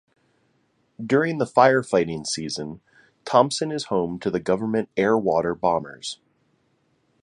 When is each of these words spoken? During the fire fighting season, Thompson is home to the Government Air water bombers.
During 1.05 1.37
the 1.37 1.45
fire 1.45 1.83
fighting 1.83 2.25
season, 2.25 2.81
Thompson 3.23 3.71
is 3.71 3.83
home 3.83 4.17
to 4.21 4.31
the 4.31 4.39
Government 4.39 4.89
Air 4.97 5.15
water 5.15 5.53
bombers. 5.53 6.17